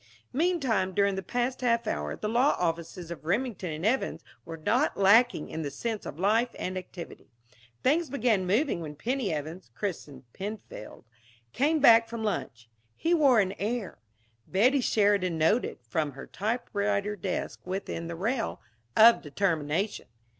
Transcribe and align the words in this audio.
Meantime, 0.33 0.95
during 0.95 1.13
the 1.13 1.21
past 1.21 1.61
half 1.61 1.85
hour, 1.85 2.15
the 2.15 2.27
law 2.27 2.55
offices 2.57 3.11
of 3.11 3.23
Remington 3.23 3.69
and 3.71 3.85
Evans 3.85 4.23
were 4.45 4.57
not 4.57 4.97
lacking 4.97 5.47
in 5.51 5.61
the 5.61 5.69
sense 5.69 6.07
of 6.07 6.17
life 6.17 6.49
and 6.57 6.75
activity. 6.75 7.29
Things 7.83 8.09
began 8.09 8.47
moving 8.47 8.81
when 8.81 8.95
Penny 8.95 9.31
Evans 9.31 9.69
(christened 9.75 10.23
Penfield) 10.33 11.05
came 11.53 11.77
back 11.79 12.09
from 12.09 12.23
lunch. 12.23 12.67
He 12.95 13.13
wore 13.13 13.41
an 13.41 13.53
air 13.59 13.99
Betty 14.47 14.81
Sheridan 14.81 15.37
noted, 15.37 15.77
from 15.87 16.13
her 16.13 16.25
typewriter 16.25 17.15
desk 17.15 17.59
within 17.67 18.07
the 18.07 18.15
rail 18.15 18.59
of 18.97 19.21
determination. 19.21 20.07